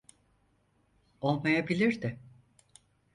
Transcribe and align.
Olmayabilir 1.21 2.01
de. 2.01 2.17